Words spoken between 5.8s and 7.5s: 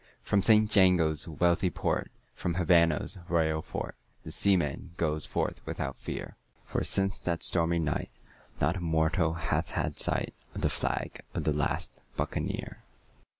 fear; For since that